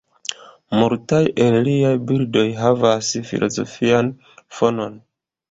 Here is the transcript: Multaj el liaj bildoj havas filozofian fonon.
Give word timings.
Multaj 0.77 1.19
el 1.45 1.57
liaj 1.67 1.91
bildoj 2.13 2.43
havas 2.63 3.11
filozofian 3.29 4.11
fonon. 4.59 4.99